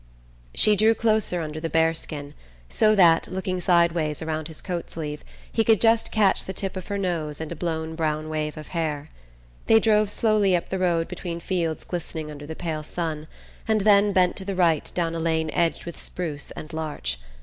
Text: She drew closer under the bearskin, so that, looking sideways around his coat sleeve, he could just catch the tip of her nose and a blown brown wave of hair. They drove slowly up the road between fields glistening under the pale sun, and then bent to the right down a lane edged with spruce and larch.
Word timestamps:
She 0.55 0.75
drew 0.75 0.95
closer 0.95 1.41
under 1.41 1.59
the 1.59 1.69
bearskin, 1.69 2.33
so 2.67 2.95
that, 2.95 3.27
looking 3.27 3.61
sideways 3.61 4.19
around 4.19 4.47
his 4.47 4.59
coat 4.59 4.89
sleeve, 4.89 5.23
he 5.51 5.63
could 5.63 5.79
just 5.79 6.11
catch 6.11 6.43
the 6.45 6.53
tip 6.53 6.75
of 6.75 6.87
her 6.87 6.97
nose 6.97 7.39
and 7.39 7.51
a 7.51 7.55
blown 7.55 7.93
brown 7.93 8.27
wave 8.27 8.57
of 8.57 8.69
hair. 8.69 9.09
They 9.67 9.79
drove 9.79 10.09
slowly 10.09 10.55
up 10.55 10.69
the 10.69 10.79
road 10.79 11.07
between 11.07 11.39
fields 11.39 11.83
glistening 11.83 12.31
under 12.31 12.47
the 12.47 12.55
pale 12.55 12.81
sun, 12.81 13.27
and 13.67 13.81
then 13.81 14.11
bent 14.11 14.35
to 14.37 14.43
the 14.45 14.55
right 14.55 14.91
down 14.95 15.13
a 15.13 15.19
lane 15.19 15.51
edged 15.53 15.85
with 15.85 16.01
spruce 16.01 16.49
and 16.49 16.73
larch. 16.73 17.19